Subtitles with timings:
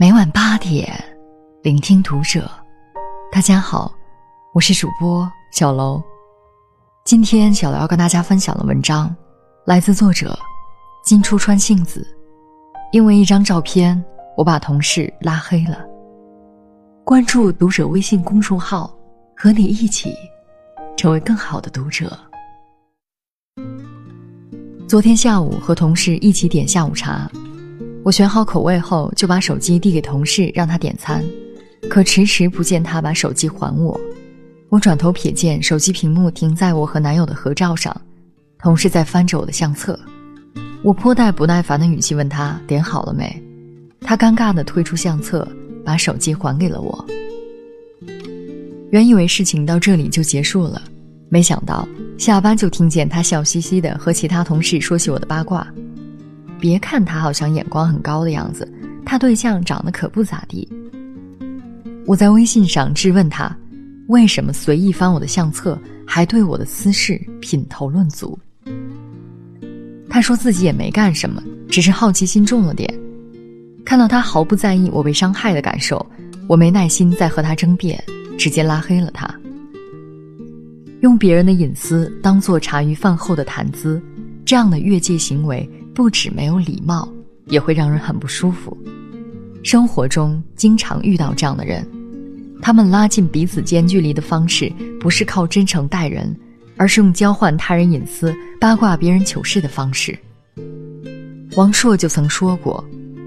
[0.00, 0.90] 每晚八点，
[1.62, 2.50] 聆听读者。
[3.30, 3.92] 大家好，
[4.54, 6.02] 我是主播小楼。
[7.04, 9.14] 今天小楼要跟大家分享的文章，
[9.66, 10.34] 来自作者
[11.04, 12.02] 金初川杏子。
[12.92, 14.02] 因为一张照片，
[14.38, 15.84] 我把同事拉黑了。
[17.04, 18.90] 关注读者微信公众号，
[19.36, 20.14] 和你一起
[20.96, 22.18] 成为更好的读者。
[24.88, 27.30] 昨天下午和同事一起点下午茶，
[28.02, 31.22] 我选好口味后就把手机递给同事让他点餐，
[31.88, 33.98] 可迟迟不见他把手机还我。
[34.70, 37.94] 我转头瞥见手机屏幕停在我和男友的合照上，
[38.58, 39.98] 同事在翻着我的相册。
[40.82, 43.42] 我颇带不耐烦的语气问他点好了没，
[44.00, 45.46] 他尴尬地退出相册，
[45.84, 47.04] 把手机还给了我。
[48.90, 50.80] 原以为事情到这里就结束了。
[51.28, 51.86] 没想到
[52.18, 55.66] 下班就听见他笑嘻嘻的和其他同事说起我的八卦。
[56.60, 58.70] 别看他好像眼光很高的样子，
[59.04, 60.68] 他对象长得可不咋地。
[62.06, 63.56] 我在微信上质问他，
[64.08, 68.38] 为什么随意翻我的相册，还对我的私事品头论足？
[70.08, 72.92] 他说自己也没干什么，只是好奇心重了点。
[73.84, 76.04] 看到他毫不在意我被伤害的感受，
[76.46, 78.02] 我没耐心再和他争辩，
[78.36, 79.28] 直接拉黑了他。
[81.00, 84.02] 用别人的隐私当做茶余饭后的谈资，
[84.44, 85.68] 这样的越界行为
[86.00, 87.06] 不止没有礼貌，
[87.48, 88.74] 也会让人很不舒服。
[89.62, 91.86] 生活中经常遇到这样的人，
[92.62, 96.34] 他们拉近彼此间距离的方式不是靠真诚待人，
[96.78, 100.18] 而是用交换他人隐私、八卦别人糗事的方式。
[101.54, 102.82] 王朔就曾说过：“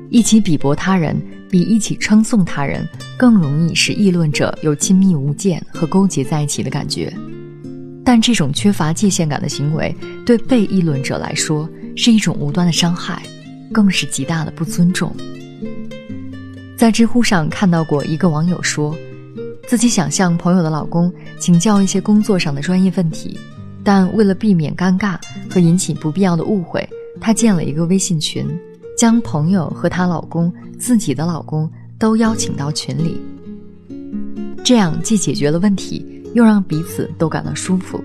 [0.09, 1.15] 一起鄙薄他人，
[1.51, 2.83] 比一起称颂他人
[3.15, 7.13] 更容易使议论者有亲密无间和勾结在一起的感觉。”
[8.03, 13.21] 但这种缺乏界限感的行为，对被议论者来说是一种无端的伤害，
[13.71, 15.15] 更是极大的不尊重。
[16.77, 18.95] 在知乎上看到过一个网友说，
[19.67, 23.39] 自己想向朋友的老公请教一些工作上的专业问题，
[23.83, 25.17] 但为了避免尴尬
[25.49, 26.87] 和引起不必要的误会，
[27.21, 28.47] 她建了一个微信群，
[28.97, 33.21] 将朋友和她老公、自己的老公都邀请到群里，
[34.63, 36.05] 这样既解决了问题。
[36.33, 38.03] 又让彼此都感到舒服。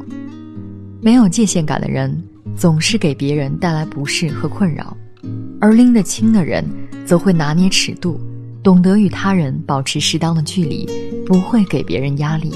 [1.00, 2.22] 没有界限感的人，
[2.58, 4.86] 总是给别人带来不适和困扰；
[5.60, 6.64] 而拎得清的人，
[7.06, 8.20] 则会拿捏尺度，
[8.64, 10.84] 懂得与他人保持适当的距离，
[11.24, 12.52] 不会给别人压力。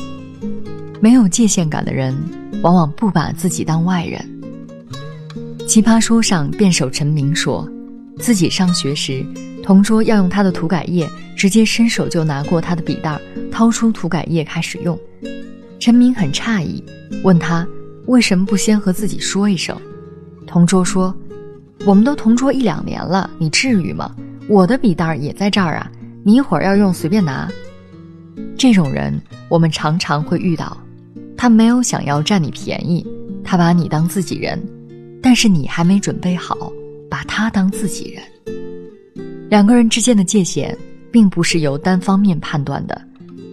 [1.01, 2.17] 没有界限感的人，
[2.63, 4.21] 往往不把自己当外人。
[5.69, 7.69] 奇葩说上辩手陈明说，
[8.19, 9.25] 自己上学时，
[9.63, 13.21] 同桌要用他的涂改液，直接伸手就拿过他的笔袋，
[13.53, 14.99] 掏出涂改液开始用。
[15.79, 16.83] 陈明很诧异，
[17.23, 17.65] 问他
[18.07, 19.81] 为什么不先和自己说一声。
[20.53, 21.17] 同桌说
[21.87, 24.15] ：“我们都同桌一两年了，你至于吗？
[24.51, 25.91] 我的笔袋也在这儿啊，
[26.23, 27.49] 你一会儿要用随便拿。”
[28.55, 29.19] 这种人
[29.49, 30.77] 我们常常会遇到，
[31.39, 33.03] 他没有想要占你便宜，
[33.43, 34.63] 他把你当自己人，
[35.23, 36.71] 但是你还没准备好
[37.09, 38.23] 把他当自己人。
[39.49, 40.77] 两个人之间的界限，
[41.11, 43.01] 并不是由单方面判断的，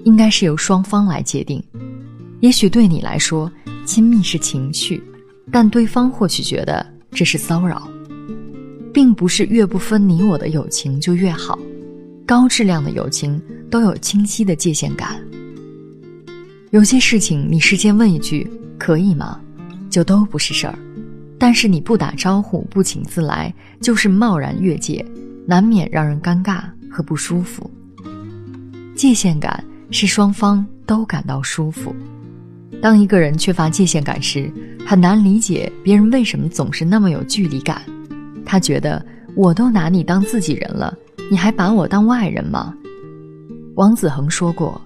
[0.03, 1.63] 应该是由双方来界定。
[2.41, 3.49] 也许对你来说，
[3.85, 5.01] 亲密是情趣，
[5.51, 7.89] 但对方或许觉得这是骚扰，
[8.93, 11.57] 并不是越不分你我的友情就越好。
[12.25, 15.19] 高质量的友情都有清晰的界限感。
[16.69, 19.39] 有些事情你事先问一句“可以吗”，
[19.89, 20.73] 就都不是事儿；
[21.39, 23.51] 但是你不打招呼、不请自来，
[23.81, 25.03] 就是贸然越界，
[25.47, 26.61] 难免让人尴尬
[26.91, 27.67] 和不舒服。
[28.95, 31.95] 界限感是双方都感到舒服。
[32.81, 34.51] 当一个人缺乏界限感时，
[34.85, 37.81] 很难理解别人为什么总是那么有距离感。
[38.45, 40.97] 他觉得我都拿你当自己人了，
[41.29, 42.73] 你还把我当外人吗？
[43.75, 44.81] 王子恒说过，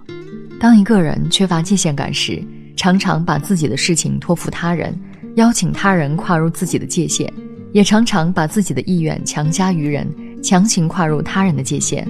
[0.59, 2.43] 当一个人缺乏界限感时，
[2.75, 4.99] 常常把自己的事情托付他人，
[5.35, 7.31] 邀请他人跨入自己的界限，
[7.73, 10.07] 也常常把自己的意愿强加于人，
[10.41, 12.07] 强行跨入他人的界限。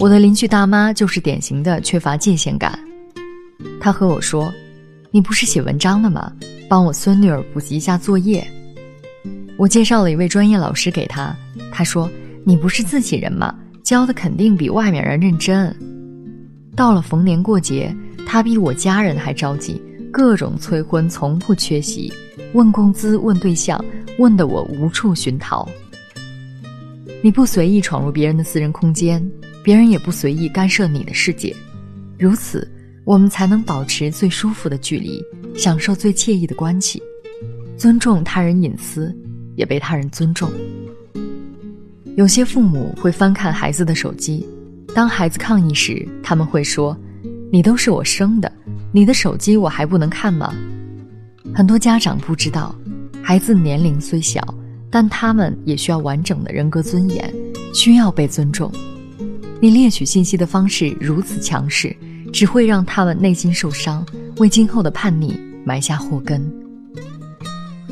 [0.00, 2.76] 我的邻居大妈就是典型的缺乏界限感。
[3.80, 4.52] 他和我说
[5.10, 6.32] ：“你不是写文章的吗？
[6.68, 8.46] 帮我孙女儿补习一下作业。”
[9.56, 11.36] 我介绍了一位专业老师给他。
[11.72, 12.10] 他说
[12.44, 13.54] ：“你不是自己人吗？
[13.82, 15.74] 教的肯定比外面人认真。”
[16.76, 17.94] 到了逢年过节，
[18.26, 19.82] 他比我家人还着急，
[20.12, 22.12] 各种催婚，从不缺席，
[22.52, 23.84] 问工资，问对象，
[24.18, 25.68] 问得我无处寻逃。
[27.20, 29.20] 你不随意闯入别人的私人空间，
[29.64, 31.52] 别人也不随意干涉你的世界，
[32.16, 32.66] 如此。
[33.08, 35.24] 我们才能保持最舒服的距离，
[35.54, 37.02] 享受最惬意的关系，
[37.74, 39.16] 尊重他人隐私，
[39.56, 40.50] 也被他人尊重。
[42.16, 44.46] 有些父母会翻看孩子的手机，
[44.94, 46.94] 当孩子抗议时，他们会说
[47.50, 48.52] ：“你都是我生的，
[48.92, 50.54] 你的手机我还不能看吗？”
[51.56, 52.78] 很多家长不知道，
[53.22, 54.42] 孩子年龄虽小，
[54.90, 57.34] 但他们也需要完整的人格尊严，
[57.72, 58.70] 需要被尊重。
[59.62, 61.96] 你猎取信息的方式如此强势，
[62.32, 64.04] 只会让他们内心受伤，
[64.36, 66.40] 为今后的叛逆埋下祸根。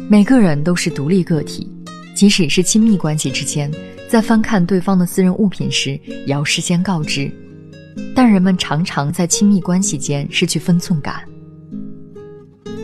[0.08, 1.70] 每个人都是独立个体，
[2.14, 3.70] 即使是亲密关系之间，
[4.08, 7.30] 在翻看对方的私人物品时，也要事先告知。
[8.14, 11.22] 但人们常常在亲密关系间失去分寸感。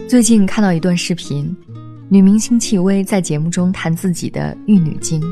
[0.08, 1.54] 最近看到一段视频，
[2.08, 5.22] 女明星戚薇在节目中谈自己的玉女经。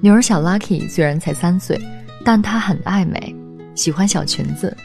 [0.00, 1.80] 女儿小 Lucky 虽然才三岁，
[2.24, 3.34] 但她很爱美，
[3.74, 4.76] 喜欢小裙子。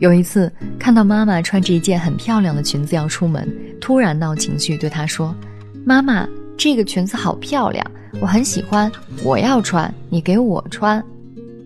[0.00, 3.46] 有一次看到妈妈穿着一件很漂亮的裙子要出门，
[3.80, 5.34] 突然闹情绪，对她说。
[5.84, 7.84] 妈妈，这个裙子好漂亮，
[8.20, 8.90] 我很喜欢，
[9.24, 11.02] 我要穿，你给我穿。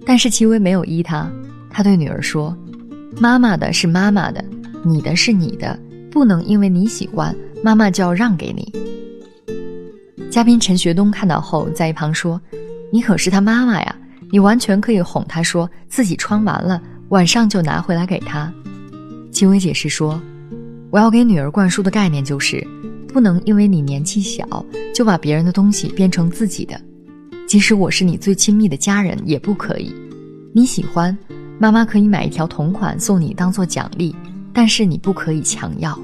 [0.06, 1.28] 但是戚薇没有依他，
[1.70, 2.56] 他对女儿说
[3.18, 4.44] ：“妈妈的是妈妈的，
[4.84, 5.78] 你的是你的，
[6.10, 8.72] 不能因为你喜欢，妈妈就要让给你。”
[10.30, 12.40] 嘉宾陈学冬看到后在一旁说
[12.92, 13.96] ：“你可是他妈妈呀，
[14.30, 18.52] 你完全可以哄他说自己穿完了，晚上就拿回来给他。”
[19.32, 20.20] 戚薇解释说
[20.90, 22.66] ：“我要给女儿灌输的概念就是。”
[23.14, 24.44] 不能因为你年纪小
[24.92, 26.76] 就把别人的东西变成自己的，
[27.46, 29.94] 即使我是你最亲密的家人也不可以。
[30.52, 31.16] 你喜欢，
[31.60, 34.12] 妈妈可以买一条同款送你当做奖励，
[34.52, 35.96] 但是你不可以强要。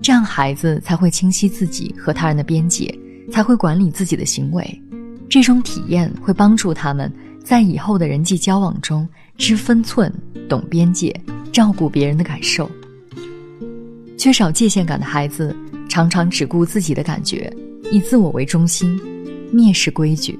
[0.00, 2.96] 这样孩子才会清晰自己和他人的边界，
[3.32, 4.82] 才会管理自己的行为。
[5.28, 7.12] 这种体验会帮助他们
[7.44, 10.12] 在以后的人际交往中知分寸、
[10.48, 11.14] 懂边界、
[11.52, 12.70] 照顾别人的感受。
[14.16, 15.54] 缺少界限感的孩子。
[15.88, 17.54] 常常只顾自己的感觉，
[17.90, 18.98] 以自我为中心，
[19.52, 20.38] 蔑视规矩。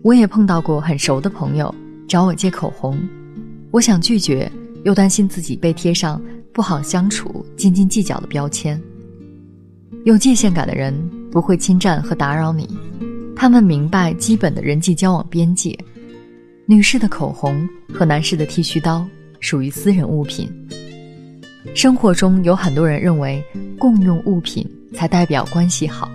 [0.00, 1.74] 我也碰到过很熟的朋友
[2.06, 2.96] 找我借口红，
[3.72, 4.48] 我想拒绝，
[4.84, 8.80] 又担心自己被贴上不好相处、斤斤计较的标签。
[10.04, 10.94] 有界限感的人
[11.32, 12.68] 不会侵占和打扰你，
[13.40, 15.78] 他们明白基本的人际交往边界。
[16.66, 19.06] 女士的口红和男士的剃须刀
[19.38, 20.50] 属于私人物品。
[21.72, 23.40] 生活中有很多人认为
[23.78, 26.10] 共用物品才代表关系好，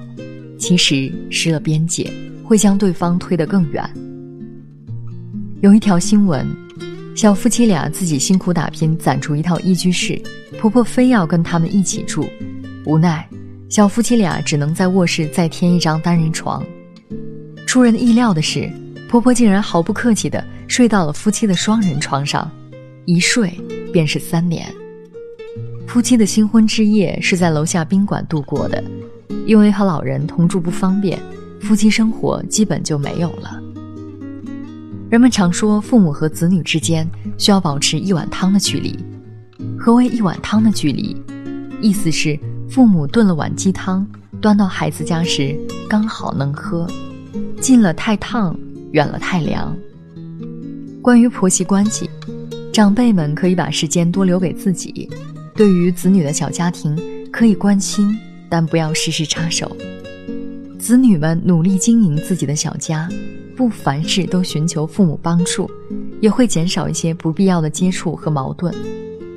[0.59, 2.11] 其实失了边界
[2.43, 3.89] 会将对方推得更远。
[5.61, 6.45] 有一条新闻，
[7.15, 10.21] 小夫妻俩自己辛苦打拼攒出一套一居室，
[10.59, 12.27] 婆婆非要跟他们一起住，
[12.85, 13.25] 无奈
[13.69, 16.61] 小夫妻俩只能在卧室再添一张单人床。
[17.73, 18.71] 出人意料的是，
[19.09, 22.47] 婆婆竟然毫不客气地睡到了夫妻的双人床上，
[23.05, 23.59] 一睡
[23.91, 24.71] 便是三年。
[25.87, 28.83] 夫妻的新婚之夜是在楼下宾馆度过的，
[29.47, 31.19] 因为和老人同住不方便，
[31.61, 33.59] 夫妻生活基本就没有了。
[35.09, 37.09] 人们常说，父母和子女之间
[37.39, 38.95] 需要保持一碗汤的距离。
[39.79, 41.19] 何为一碗汤的距离？
[41.81, 42.39] 意思是
[42.69, 44.05] 父母炖了碗鸡汤，
[44.39, 45.57] 端到孩子家时
[45.89, 46.87] 刚好能喝，
[47.63, 48.53] 近了太烫，
[48.91, 49.73] 远了太凉。
[51.01, 52.09] 关于婆媳关系，
[52.73, 55.09] 长辈们可以把时间多留给自己。
[55.55, 56.93] 对于子女的小家庭，
[57.31, 58.13] 可以关心，
[58.49, 59.73] 但不要时时插手。
[60.77, 63.07] 子女们努力经营自己的小家，
[63.55, 65.71] 不凡事都寻求父母帮助，
[66.19, 68.75] 也会减少一些不必要的接触和矛盾。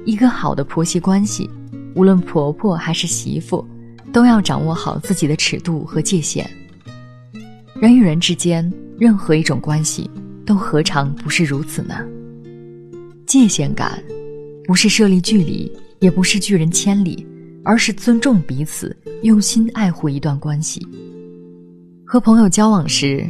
[0.05, 1.49] 一个好的婆媳关系，
[1.95, 3.65] 无论婆婆还是媳妇，
[4.13, 6.45] 都要掌握好自己的尺度和界限。
[7.81, 10.11] 人与人之间，任何一种关系，
[10.45, 11.95] 都何尝不是如此呢？
[13.27, 14.03] 界限感，
[14.65, 15.71] 不是设立距离。
[15.99, 17.27] 也不是拒人千里，
[17.65, 20.87] 而是尊重彼此，用心爱护一段关系。
[22.05, 23.27] 和朋友交往时，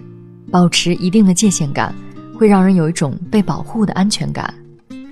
[0.50, 1.94] 保持一定的界限感，
[2.34, 4.52] 会让人有一种被保护的安全感，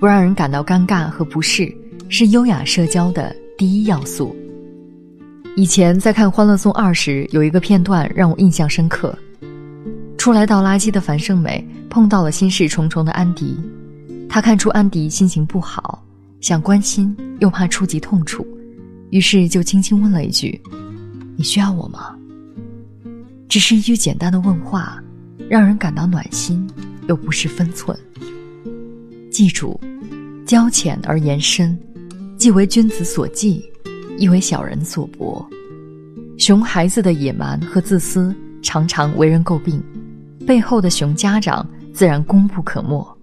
[0.01, 1.73] 不让人感到尴尬和不适，
[2.09, 4.35] 是优雅社交的第一要素。
[5.55, 9.17] 以前在看《欢乐颂二》时，有一个片段让我印象深刻：
[10.25, 13.55] 初来倒垃圾的樊胜美碰到了心事重重的安迪，
[14.27, 16.03] 他看出安迪心情不好。
[16.41, 18.43] 想关心又怕触及痛处，
[19.11, 20.59] 于是就轻轻问了一句
[21.37, 22.15] ：“你需要我吗？”
[23.47, 24.99] 只是一句简单的问话，
[25.47, 26.67] 让人感到暖心，
[27.07, 27.95] 又不失分寸。
[29.29, 29.79] 记住，
[30.43, 31.77] 交浅而言深，
[32.35, 33.63] 既为君子所忌，
[34.17, 35.47] 亦为小人所博。
[36.39, 39.79] 熊孩子的野蛮和自私常常为人诟病，
[40.45, 43.17] 背后的熊家长自然功不可没。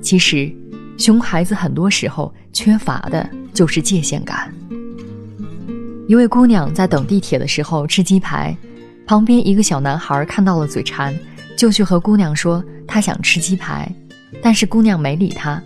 [0.00, 0.54] 其实。
[0.96, 4.54] 熊孩子很多时候缺乏的就是界限感。
[6.06, 8.56] 一位姑娘在等地铁的时候吃鸡排，
[9.04, 11.12] 旁边一个小男孩看到了嘴馋，
[11.56, 13.92] 就去和姑娘说他想吃鸡排，
[14.40, 15.60] 但是姑娘没理他。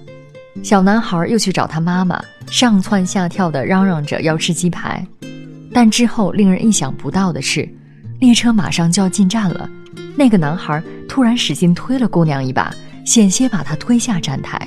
[0.62, 5.06] 小男孩又去找他妈妈，上蹿下跳的嚷嚷着要吃鸡排。
[5.74, 7.68] 但之后令人意想不到的是，
[8.18, 9.68] 列车马上就要进站了，
[10.16, 12.74] 那个男孩突然使劲推了姑娘一把，
[13.04, 14.66] 险些把她推下站台。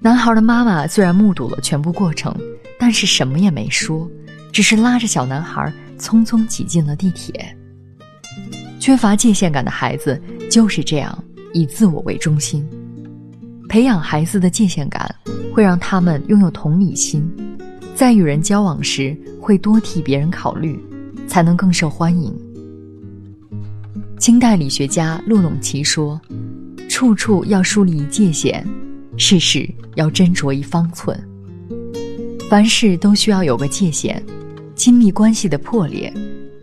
[0.00, 2.34] 男孩的妈妈虽然目睹了全部过程，
[2.78, 4.10] 但是什么也没说，
[4.52, 7.56] 只是拉着小男孩匆匆挤进了地铁。
[8.80, 11.16] 缺乏界限感的孩子就是这样，
[11.54, 12.68] 以自我为中心。
[13.68, 15.14] 培养孩子的界限感，
[15.54, 17.24] 会让他们拥有同理心，
[17.94, 20.78] 在与人交往时会多替别人考虑，
[21.28, 22.36] 才能更受欢迎。
[24.22, 26.20] 清代理学家陆陇奇说
[26.88, 28.64] ：“处处要树立界限，
[29.16, 31.20] 事事要斟酌一方寸。
[32.48, 34.24] 凡事都需要有个界限。
[34.76, 36.14] 亲密关系的破裂，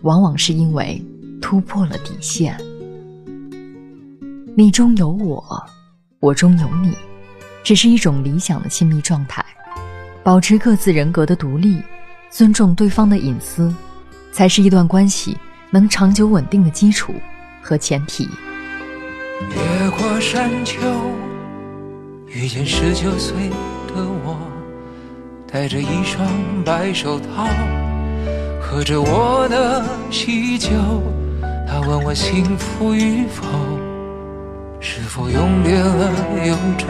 [0.03, 1.05] 往往是因为。”
[1.41, 2.55] 突破了底线，
[4.55, 5.43] 你中有我，
[6.19, 6.93] 我中有你，
[7.63, 9.43] 只是一种理想的亲密状态。
[10.23, 11.77] 保持各自人格的独立，
[12.29, 13.73] 尊重对方的隐私，
[14.31, 15.35] 才是一段关系
[15.71, 17.13] 能长久稳定的基础
[17.61, 18.27] 和前提。
[19.55, 20.77] 越过山丘，
[22.27, 23.49] 遇见十九岁
[23.87, 24.37] 的我，
[25.51, 26.27] 戴着一双
[26.65, 27.47] 白手套，
[28.61, 30.69] 喝着我的喜酒。
[31.67, 33.45] 他问我幸福与否，
[34.79, 36.11] 是否永别了
[36.45, 36.87] 忧愁。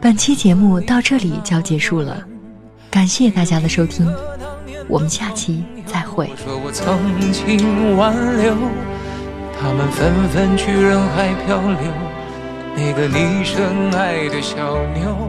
[0.00, 2.24] 本期节目到这里就要结束了，
[2.90, 4.10] 感谢大家的收听，
[4.88, 6.30] 我们下期再会。
[6.36, 6.98] 说我曾
[7.30, 8.56] 经挽留，
[9.60, 11.92] 他们纷纷去人海漂流，
[12.76, 15.28] 那个你深爱的小妞。